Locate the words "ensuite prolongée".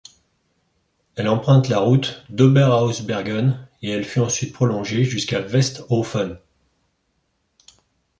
4.21-5.03